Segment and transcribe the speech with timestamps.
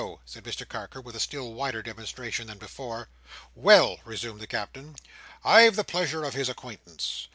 [0.25, 3.07] said Mr Carker, with a still wider demonstration than before.
[3.53, 4.95] "Well," resumed the Captain,
[5.43, 7.27] "I've the pleasure of his acquaintance.